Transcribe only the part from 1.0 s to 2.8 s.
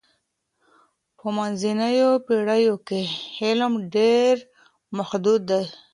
په منځنیو پېړیو